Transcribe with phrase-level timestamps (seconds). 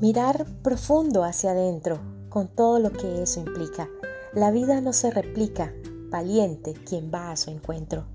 [0.00, 3.86] Mirar profundo hacia adentro, con todo lo que eso implica.
[4.32, 5.74] La vida no se replica,
[6.08, 8.06] valiente quien va a su encuentro.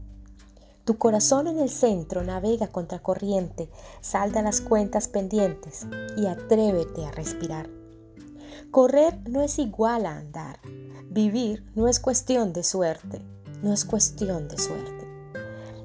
[0.84, 3.70] Tu corazón en el centro navega contra corriente,
[4.02, 5.86] salda las cuentas pendientes
[6.18, 7.70] y atrévete a respirar.
[8.71, 10.59] Correr no es igual a andar.
[11.11, 13.21] Vivir no es cuestión de suerte,
[13.61, 15.07] no es cuestión de suerte.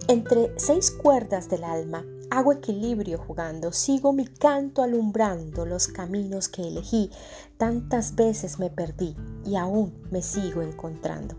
[0.08, 6.62] Entre seis cuerdas del alma hago equilibrio jugando, sigo mi canto alumbrando los caminos que
[6.62, 7.10] elegí.
[7.58, 11.34] Tantas veces me perdí y aún me sigo encontrando.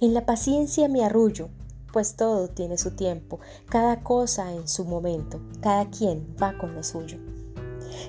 [0.00, 1.48] En la paciencia me arrullo,
[1.92, 3.38] pues todo tiene su tiempo,
[3.68, 7.18] cada cosa en su momento, cada quien va con lo suyo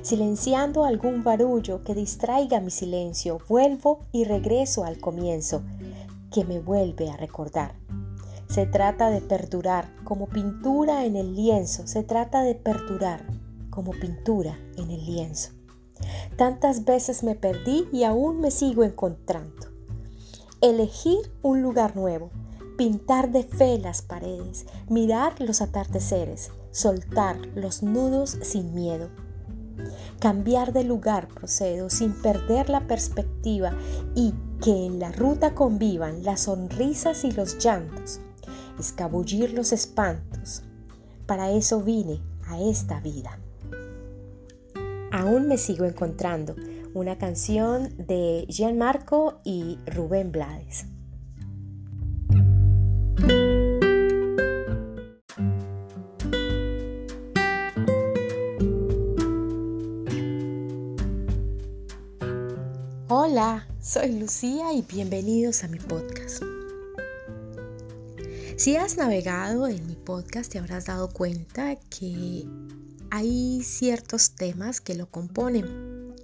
[0.02, 5.64] silenciando algún barullo que distraiga mi silencio, vuelvo y regreso al comienzo,
[6.32, 7.76] que me vuelve a recordar.
[8.56, 13.26] Se trata de perdurar como pintura en el lienzo, se trata de perdurar
[13.70, 15.50] como pintura en el lienzo.
[16.38, 19.68] Tantas veces me perdí y aún me sigo encontrando.
[20.62, 22.30] Elegir un lugar nuevo,
[22.78, 29.10] pintar de fe las paredes, mirar los atardeceres, soltar los nudos sin miedo
[30.20, 33.78] Cambiar de lugar procedo sin perder la perspectiva
[34.16, 38.22] y que en la ruta convivan las sonrisas y los llantos,
[38.80, 40.64] escabullir los espantos.
[41.26, 43.40] Para eso vine a esta vida.
[45.12, 46.56] Aún me sigo encontrando
[46.94, 50.88] una canción de Gianmarco y Rubén Blades.
[63.08, 66.44] Hola, soy Lucía y bienvenidos a mi podcast.
[68.66, 72.48] Si has navegado en mi podcast te habrás dado cuenta que
[73.12, 76.16] hay ciertos temas que lo componen.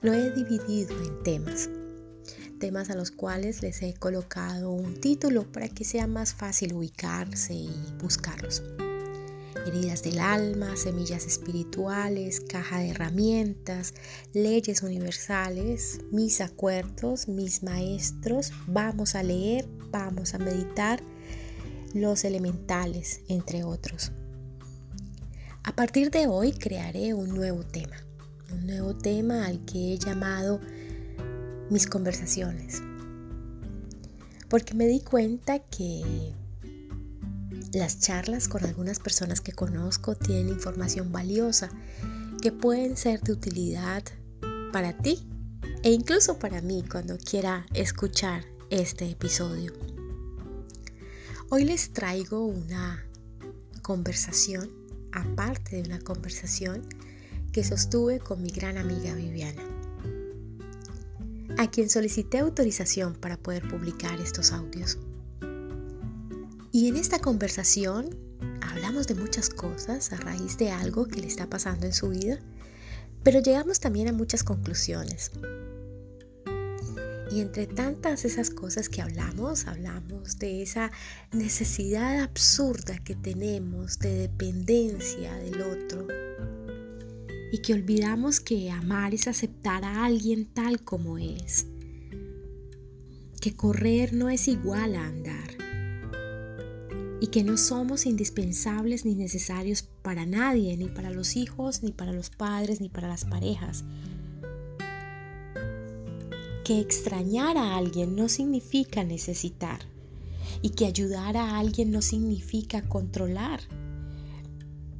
[0.00, 1.68] Lo he dividido en temas,
[2.58, 7.52] temas a los cuales les he colocado un título para que sea más fácil ubicarse
[7.52, 7.70] y
[8.00, 8.62] buscarlos
[9.66, 13.92] heridas del alma, semillas espirituales, caja de herramientas,
[14.32, 21.02] leyes universales, mis acuerdos, mis maestros, vamos a leer, vamos a meditar,
[22.00, 24.12] los elementales, entre otros.
[25.64, 27.96] A partir de hoy crearé un nuevo tema,
[28.52, 30.60] un nuevo tema al que he llamado
[31.70, 32.82] mis conversaciones,
[34.48, 36.34] porque me di cuenta que
[37.72, 41.70] las charlas con algunas personas que conozco tienen información valiosa
[42.40, 44.04] que pueden ser de utilidad
[44.72, 45.26] para ti
[45.82, 49.95] e incluso para mí cuando quiera escuchar este episodio.
[51.48, 53.06] Hoy les traigo una
[53.82, 54.68] conversación,
[55.12, 56.82] aparte de una conversación
[57.52, 59.62] que sostuve con mi gran amiga Viviana,
[61.56, 64.98] a quien solicité autorización para poder publicar estos audios.
[66.72, 68.10] Y en esta conversación
[68.60, 72.40] hablamos de muchas cosas a raíz de algo que le está pasando en su vida,
[73.22, 75.30] pero llegamos también a muchas conclusiones.
[77.36, 80.90] Y entre tantas esas cosas que hablamos, hablamos de esa
[81.32, 86.06] necesidad absurda que tenemos de dependencia del otro.
[87.52, 91.66] Y que olvidamos que amar es aceptar a alguien tal como es.
[93.38, 95.50] Que correr no es igual a andar
[97.20, 102.12] y que no somos indispensables ni necesarios para nadie, ni para los hijos, ni para
[102.12, 103.84] los padres, ni para las parejas.
[106.66, 109.78] Que extrañar a alguien no significa necesitar
[110.62, 113.60] y que ayudar a alguien no significa controlar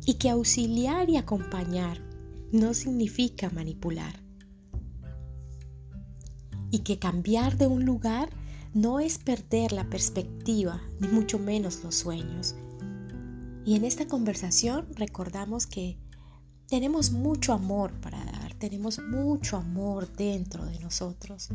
[0.05, 1.99] y que auxiliar y acompañar
[2.53, 4.23] no significa manipular
[6.71, 8.31] y que cambiar de un lugar
[8.73, 12.55] no es perder la perspectiva, ni mucho menos los sueños.
[13.65, 15.99] Y en esta conversación recordamos que
[16.69, 21.49] tenemos mucho amor para dar, tenemos mucho amor dentro de nosotros.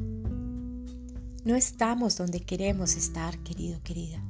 [1.44, 4.24] No estamos donde queremos estar, querido, querida.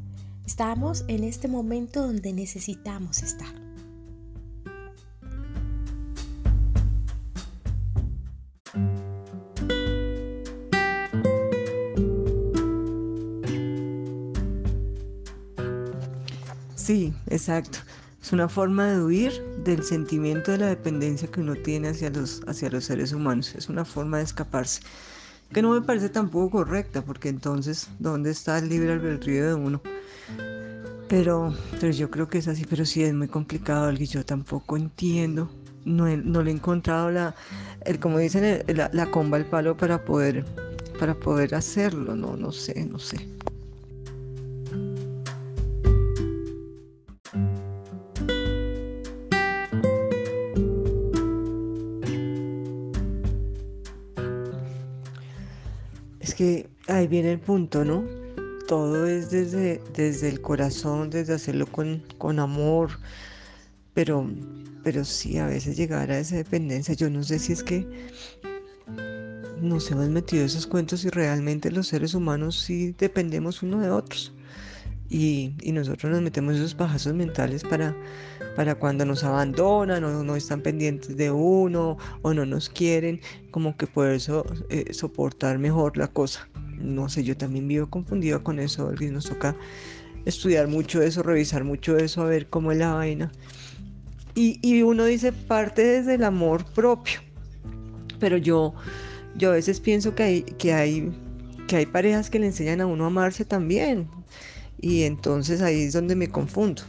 [0.45, 3.53] Estamos en este momento donde necesitamos estar.
[16.75, 17.79] Sí, exacto.
[18.21, 19.31] Es una forma de huir
[19.63, 23.55] del sentimiento de la dependencia que uno tiene hacia los, hacia los seres humanos.
[23.55, 24.81] Es una forma de escaparse.
[25.51, 29.81] Que no me parece tampoco correcta, porque entonces, ¿dónde está el libre albedrío de uno?
[31.09, 34.77] Pero, pero yo creo que es así, pero sí es muy complicado, algo yo tampoco
[34.77, 35.49] entiendo
[35.85, 37.35] no, no le he encontrado la,
[37.85, 40.45] el, como dicen, la, la comba al palo para poder,
[40.99, 43.27] para poder hacerlo, no, no sé, no sé.
[56.21, 58.03] Es que ahí viene el punto, ¿no?
[58.67, 62.91] Todo es desde, desde el corazón, desde hacerlo con, con amor,
[63.93, 64.29] pero,
[64.83, 67.87] pero sí, a veces llegar a esa dependencia, yo no sé si es que
[69.61, 74.33] nos hemos metido esos cuentos y realmente los seres humanos sí dependemos uno de otros.
[75.13, 77.93] Y, nosotros nos metemos esos pajazos mentales para,
[78.55, 83.19] para cuando nos abandonan o no están pendientes de uno o no nos quieren,
[83.51, 84.21] como que poder
[84.69, 86.47] eh, soportar mejor la cosa.
[86.77, 89.53] No sé, yo también vivo confundida con eso, y nos toca
[90.23, 93.33] estudiar mucho eso, revisar mucho eso, a ver cómo es la vaina.
[94.33, 97.19] Y, uno dice parte desde el amor propio,
[98.17, 98.73] pero yo,
[99.35, 101.11] yo a veces pienso que hay, que, hay,
[101.67, 104.07] que hay parejas que le enseñan a uno a amarse también,
[104.81, 106.81] y entonces ahí es donde me confundo.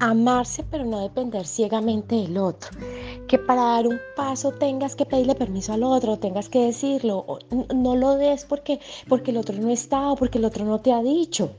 [0.00, 2.70] Amarse pero no depender ciegamente del otro
[3.28, 7.38] que para dar un paso tengas que pedirle permiso al otro, tengas que decirlo,
[7.74, 10.92] no lo des porque, porque el otro no está o porque el otro no te
[10.92, 11.50] ha dicho.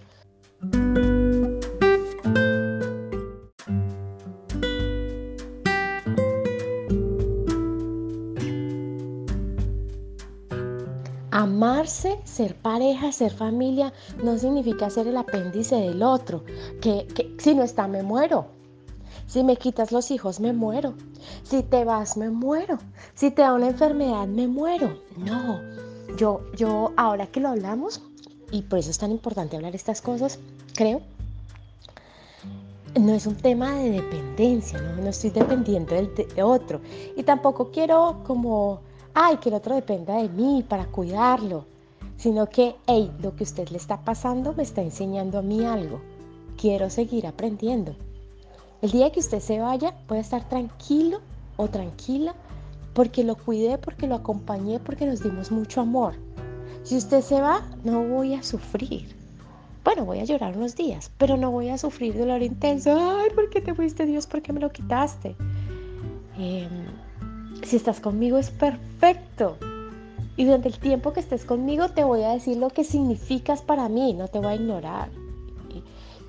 [12.24, 13.92] Ser pareja, ser familia,
[14.24, 16.46] no significa ser el apéndice del otro,
[16.80, 17.06] que,
[17.38, 18.48] si no está me muero.
[19.28, 20.94] Si me quitas los hijos, me muero.
[21.44, 22.80] Si te vas, me muero.
[23.16, 24.98] Si te da una enfermedad, me muero.
[25.18, 25.60] No,
[26.16, 28.02] yo, yo, ahora que lo hablamos,
[28.50, 30.40] y por eso es tan importante hablar estas cosas,
[30.76, 31.02] creo,
[32.98, 36.80] no es un tema de dependencia, no, estoy dependiendo del, de otro.
[37.18, 38.80] Y tampoco quiero como,
[39.14, 41.66] ay, que el otro dependa de mí para cuidarlo,
[42.20, 46.02] sino que, hey, lo que usted le está pasando me está enseñando a mí algo.
[46.58, 47.96] Quiero seguir aprendiendo.
[48.82, 51.22] El día que usted se vaya, puede estar tranquilo
[51.56, 52.36] o tranquila
[52.94, 56.16] porque lo cuidé, porque lo acompañé, porque nos dimos mucho amor.
[56.84, 59.16] Si usted se va, no voy a sufrir.
[59.86, 62.98] Bueno, voy a llorar unos días, pero no voy a sufrir dolor intenso.
[63.00, 64.28] Ay, ¿por qué te fuiste, Dios?
[64.28, 65.38] ¿Por qué me lo quitaste?
[66.38, 66.70] Em,
[67.64, 69.58] si estás conmigo es perfecto.
[70.40, 73.90] Y durante el tiempo que estés conmigo te voy a decir lo que significas para
[73.90, 75.10] mí, no te voy a ignorar.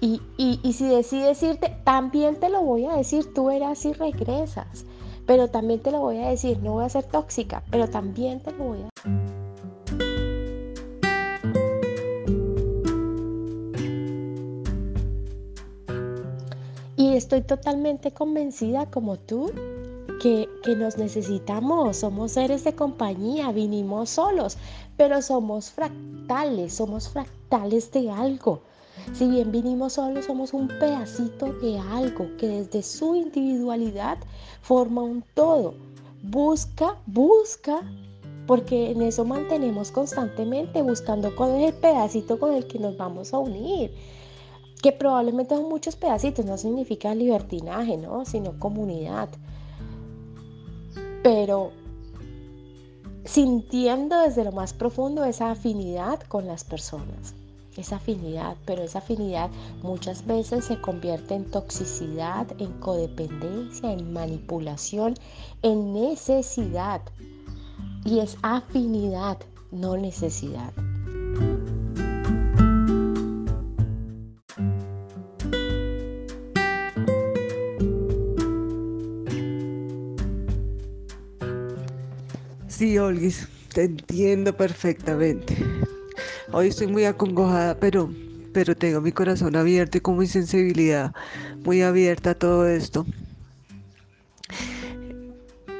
[0.00, 0.20] Y,
[0.72, 4.84] si decides irte, también te lo voy a decir, tú eras y regresas.
[5.26, 8.50] Pero también te lo voy a decir, no voy a ser tóxica, pero también te
[8.50, 8.88] lo voy a
[16.96, 19.52] Y estoy totalmente convencida como tú
[20.20, 24.58] que, nos necesitamos, somos seres de compañía, vinimos solos,
[24.96, 28.60] pero somos fractales, somos fractales de algo.
[29.14, 34.18] Si bien vinimos solos, somos un pedacito de algo que desde su individualidad
[34.60, 35.74] forma un todo.
[36.22, 37.80] Busca, busca,
[38.46, 43.32] porque en eso mantenemos constantemente buscando cuál es el pedacito con el que nos vamos
[43.32, 43.90] a unir.
[44.82, 48.26] Que probablemente son muchos pedacitos, no significa libertinaje, ¿no?
[48.26, 49.30] Sino comunidad.
[51.22, 51.72] Pero
[53.24, 57.34] sintiendo desde lo más profundo esa afinidad con las personas
[57.76, 59.50] esa afinidad, pero esa afinidad
[59.82, 65.14] muchas veces se convierte en toxicidad, en codependencia, en manipulación,
[65.62, 67.00] en necesidad.
[68.04, 69.38] Y es afinidad,
[69.70, 70.72] no necesidad.
[82.80, 85.54] Sí, Olguis, te entiendo perfectamente.
[86.50, 88.10] Hoy estoy muy acongojada, pero,
[88.54, 91.12] pero tengo mi corazón abierto y con mi sensibilidad
[91.62, 93.04] muy abierta a todo esto.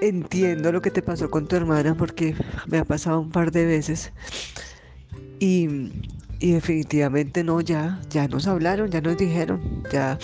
[0.03, 2.35] Entiendo lo que te pasó con tu hermana porque
[2.67, 4.13] me ha pasado un par de veces.
[5.39, 5.91] Y,
[6.39, 10.19] definitivamente no, ya, ya nos hablaron, ya nos dijeron, ya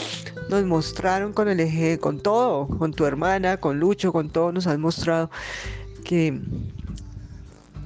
[0.50, 4.66] nos mostraron con el eje, con todo, con tu hermana, con Lucho, con todo, nos
[4.66, 5.30] han mostrado
[6.06, 6.40] que,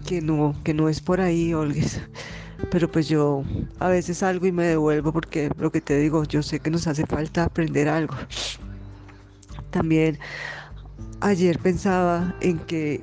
[0.07, 2.01] que no, que no es por ahí, Olgues
[2.71, 3.43] pero pues yo
[3.79, 6.87] a veces salgo y me devuelvo porque lo que te digo, yo sé que nos
[6.87, 8.15] hace falta aprender algo.
[9.71, 10.19] También
[11.21, 13.01] ayer pensaba en que,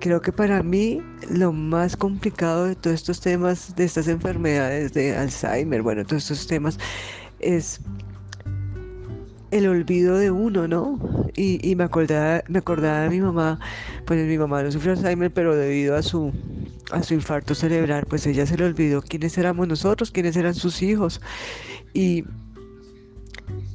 [0.00, 5.16] creo que para mí lo más complicado de todos estos temas, de estas enfermedades de
[5.16, 6.78] Alzheimer, bueno, todos estos temas,
[7.38, 7.80] es
[9.58, 10.98] el olvido de uno, ¿no?
[11.36, 13.60] Y, me, acordaba, me acordaba de mi mamá,
[14.06, 16.32] pues mi mamá no sufrió Alzheimer, pero debido a su,
[16.90, 20.82] a su infarto cerebral, pues ella se le olvidó quiénes éramos nosotros, quiénes eran sus
[20.82, 21.20] hijos.
[21.92, 22.24] Y,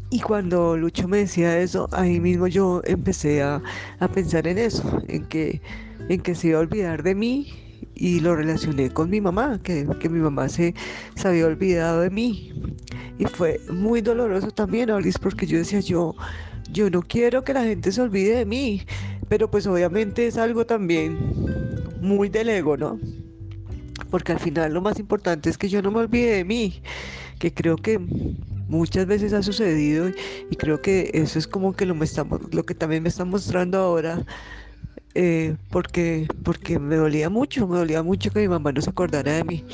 [0.09, 3.61] y cuando Lucho me decía eso, ahí mismo yo empecé a,
[3.99, 5.61] a pensar en eso, en que,
[6.09, 9.87] en que se iba a olvidar de mí y lo relacioné con mi mamá, que,
[9.99, 10.73] que mi mamá se,
[11.15, 12.51] se había olvidado de mí.
[13.19, 16.15] Y fue muy doloroso también, Olis, porque yo decía, yo,
[16.71, 18.81] yo no quiero que la gente se olvide de mí,
[19.29, 21.17] pero pues obviamente es algo también
[22.01, 22.99] muy del ego, ¿no?
[24.09, 26.81] Porque al final lo más importante es que yo no me olvide de mí,
[27.39, 27.99] que creo que
[28.67, 30.09] muchas veces ha sucedido
[30.49, 33.25] y creo que eso es como que lo, me estamos, lo que también me está
[33.25, 34.25] mostrando ahora.
[35.13, 39.33] Eh, porque, porque me dolía mucho, me dolía mucho que mi mamá no se acordara
[39.33, 39.65] de mí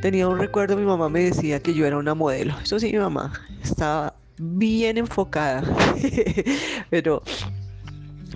[0.00, 2.54] tenía un recuerdo, mi mamá me decía que yo era una modelo.
[2.62, 3.32] Eso sí, mi mamá
[3.62, 5.62] estaba bien enfocada.
[6.90, 7.22] pero,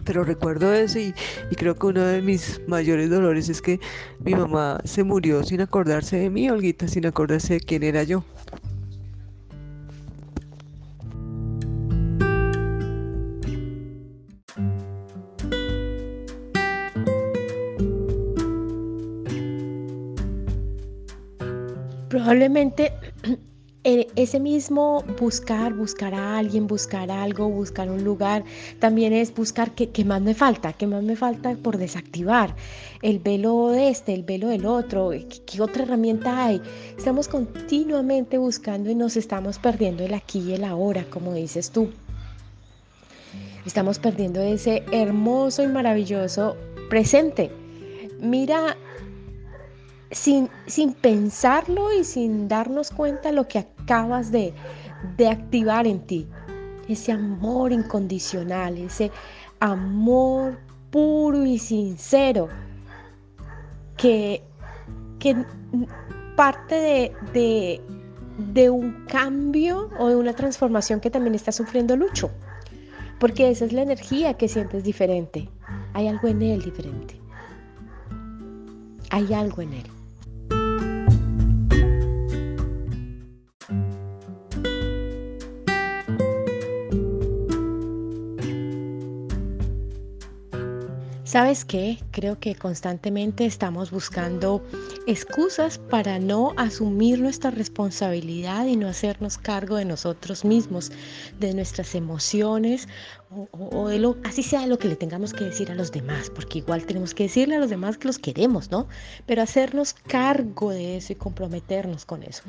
[0.05, 1.15] pero recuerdo eso y,
[1.51, 3.81] y, creo que uno de mis mayores dolores es que
[4.21, 8.25] mi mamá se murió sin acordarse de mí, Olguita, sin acordarse de quién era yo.
[22.43, 22.93] Probablemente
[23.85, 28.43] ese mismo buscar, buscar a alguien, buscar algo, buscar un lugar,
[28.81, 32.57] también es buscar qué, más me falta, qué más me falta por desactivar.
[33.01, 35.11] El velo de este, el velo del otro,
[35.47, 36.61] ¿qué, otra herramienta hay?
[36.99, 41.91] Estamos continuamente buscando y nos estamos perdiendo el aquí y el ahora, como dices tú.
[43.65, 46.57] Estamos perdiendo ese hermoso y maravilloso
[46.91, 47.53] presente.
[48.21, 48.77] Mira
[50.12, 50.50] sin,
[51.00, 54.54] pensarlo y sin darnos cuenta lo que acabas de,
[55.28, 56.28] activar en ti.
[56.88, 59.11] Ese amor incondicional, ese
[59.61, 60.59] amor
[60.90, 62.49] puro y sincero
[63.97, 64.42] que,
[65.19, 65.37] que
[66.37, 67.81] parte de, de,
[68.52, 72.31] de, un cambio o de una transformación que también está sufriendo Lucho.
[73.19, 75.49] Porque esa es la energía que sientes diferente.
[75.95, 77.19] Hay algo en él diferente.
[79.11, 80.01] Hay algo en él.
[91.33, 91.99] ¿Sabes qué?
[92.11, 94.62] Creo que constantemente estamos buscando
[95.07, 100.93] excusas para no asumir nuestra responsabilidad y no hacernos cargo de nosotros mismos,
[101.41, 102.87] de nuestras emociones
[103.31, 106.59] o, de lo, así sea lo que le tengamos que decir a los demás, porque
[106.59, 108.87] igual tenemos que decirle a los demás que los queremos, ¿no?
[109.25, 112.43] Pero hacernos cargo de eso y comprometernos con eso.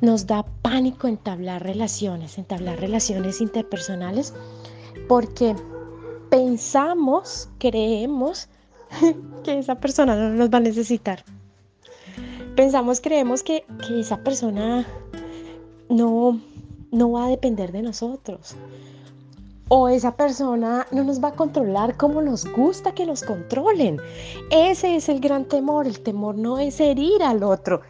[0.00, 4.34] Nos da pánico entablar relaciones, entablar relaciones interpersonales,
[5.08, 5.56] porque
[6.30, 8.48] pensamos, creemos
[9.44, 11.24] que esa persona no nos va a necesitar.
[12.56, 13.64] Pensamos, creemos que,
[13.96, 14.86] esa persona
[15.88, 16.40] no,
[16.90, 18.56] no va a depender de nosotros.
[19.68, 24.00] O esa persona no nos va a controlar como nos gusta que nos controlen.
[24.50, 25.86] Ese es el gran temor.
[25.86, 27.82] El temor no es herir al otro,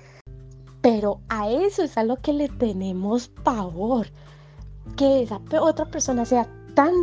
[0.81, 4.07] pero a eso es a lo que le tenemos pavor.
[4.97, 6.95] Que esa otra persona sea tan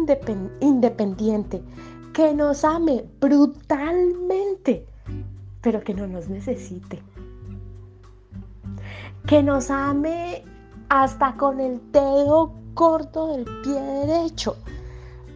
[0.62, 1.62] independiente,
[2.13, 4.86] que nos ame brutalmente,
[5.62, 7.01] pero que no nos necesite.
[9.27, 10.44] Que nos ame
[10.89, 14.55] hasta con el dedo corto del pie derecho,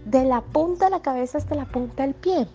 [0.06, 2.48] de la punta de la cabeza hasta la punta del pie,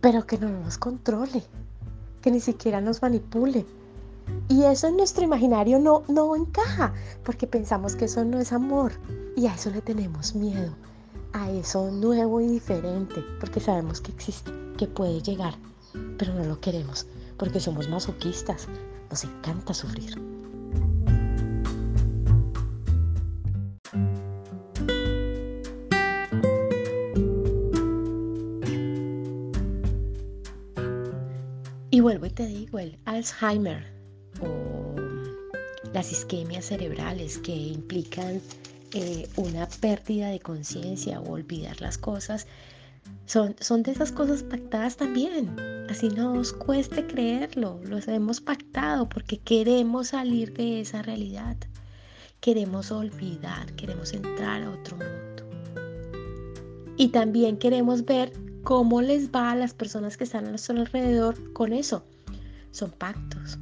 [0.00, 1.42] pero que no nos controle
[2.26, 3.64] que ni siquiera nos manipule.
[4.48, 6.92] Y eso en nuestro imaginario no, no encaja,
[7.22, 8.94] porque pensamos que eso no es amor.
[9.36, 10.74] Y a eso le tenemos miedo,
[11.32, 15.54] a eso nuevo y diferente, porque sabemos que existe, que puede llegar,
[16.18, 17.06] pero no lo queremos,
[17.36, 18.66] porque somos masoquistas,
[19.08, 20.35] nos encanta sufrir.
[31.96, 33.82] Y vuelvo y te digo, el Alzheimer
[34.42, 34.94] o
[35.94, 38.42] las isquemias cerebrales que implican
[38.92, 42.46] eh, una pérdida de conciencia o olvidar las cosas,
[43.24, 45.56] Son, son de esas cosas pactadas también.
[45.88, 51.56] Así no nos cueste creerlo, los hemos pactado porque queremos salir de esa realidad.
[52.40, 55.25] Queremos olvidar, queremos entrar a otro mundo.
[56.96, 61.52] Y también queremos ver cómo les va a las personas que están a nuestro alrededor
[61.52, 62.04] con eso.
[62.70, 63.58] Son pactos.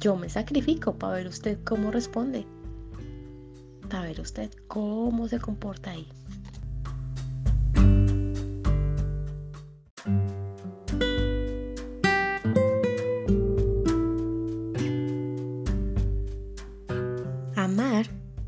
[0.00, 2.46] Yo me sacrifico para ver usted cómo responde.
[3.90, 6.08] Para ver usted cómo se comporta ahí.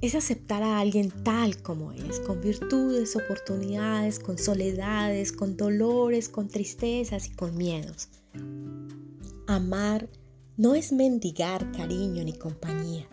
[0.00, 6.48] Es aceptar a alguien tal como es, con virtudes, oportunidades, con soledades, con dolores, con
[6.48, 8.08] tristezas y con miedos.
[9.48, 10.08] Amar
[10.56, 13.08] no es mendigar cariño ni compañía.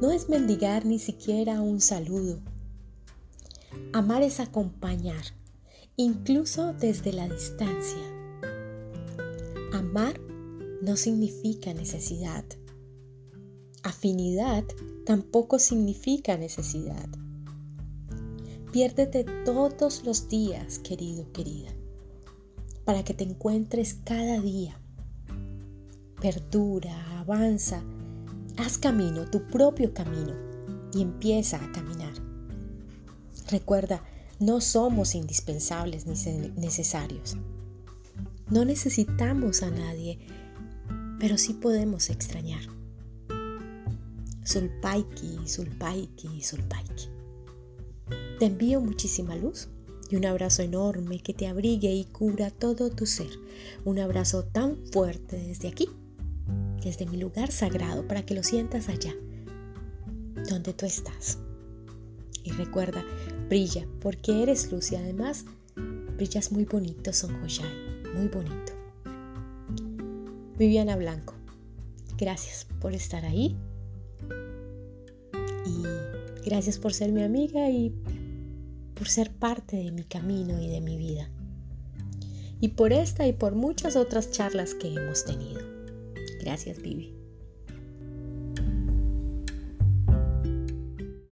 [0.00, 2.40] No es mendigar ni siquiera un saludo.
[3.92, 5.24] Amar es acompañar,
[5.96, 8.02] incluso desde la distancia.
[9.72, 10.20] Amar
[10.80, 12.44] no significa necesidad.
[14.06, 14.62] Afinidad
[15.04, 17.08] tampoco significa necesidad.
[18.70, 21.72] Piérdete todos los días, querido, querida,
[22.84, 24.80] para que te encuentres cada día.
[26.20, 27.82] Perdura, avanza,
[28.58, 30.34] haz camino, tu propio camino,
[30.94, 32.14] y empieza a caminar.
[33.50, 34.04] Recuerda,
[34.38, 36.14] no somos indispensables ni
[36.50, 37.36] necesarios.
[38.50, 40.20] No necesitamos a nadie,
[41.18, 42.75] pero sí podemos extrañar.
[44.46, 47.08] Sulpaiki, Sulpaiki, Sulpaiki.
[48.38, 49.66] Te envío muchísima luz
[50.08, 53.30] y un abrazo enorme que te abrigue y cubra todo tu ser.
[53.84, 55.88] Un abrazo tan fuerte desde aquí,
[56.80, 59.16] desde mi lugar sagrado, para que lo sientas allá,
[60.48, 61.38] donde tú estás.
[62.44, 63.04] Y recuerda,
[63.48, 65.44] brilla, porque eres luz y además
[66.16, 67.68] brillas muy bonito, Son Joyai,
[68.14, 68.72] muy bonito.
[70.56, 71.34] Viviana Blanco,
[72.16, 73.56] gracias por estar ahí
[76.44, 77.92] Gracias por ser mi amiga y
[78.94, 81.28] por ser parte de mi camino y de mi vida.
[82.60, 85.60] Y por esta y por muchas otras charlas que hemos tenido.
[86.40, 87.15] Gracias, Vivi.